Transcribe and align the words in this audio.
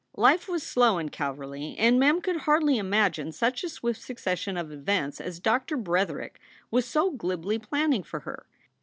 Life 0.17 0.47
was 0.47 0.63
slow 0.63 0.97
in 0.97 1.09
Calverly, 1.09 1.77
and 1.77 1.99
Mem 1.99 2.21
could 2.23 2.37
hardly 2.37 2.79
imagine 2.79 3.31
such 3.31 3.63
a 3.63 3.69
swift 3.69 4.01
succession 4.01 4.57
of 4.57 4.71
events 4.71 5.21
as 5.21 5.39
Doctor 5.39 5.77
Bretherick 5.77 6.39
was 6.71 6.87
so 6.87 7.11
glibly 7.11 7.59
planning 7.59 8.01
for 8.01 8.21
her. 8.21 8.47